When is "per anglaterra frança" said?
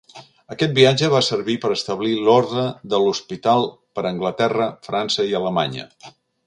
3.99-5.33